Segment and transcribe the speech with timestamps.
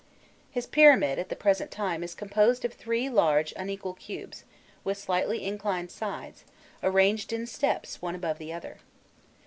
[0.49, 4.45] His pyramid, at the present time, is composed of three large unequal cubes
[4.83, 6.43] with slightly inclined sides,
[6.81, 8.79] arranged in steps one above the other.